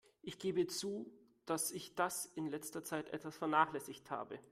Ich 0.21 0.37
gebe 0.39 0.67
zu, 0.67 1.11
dass 1.45 1.71
ich 1.71 1.95
das 1.95 2.25
in 2.25 2.47
letzter 2.47 2.83
Zeit 2.83 3.09
etwas 3.09 3.37
vernachlässigt 3.37 4.09
habe. 4.09 4.39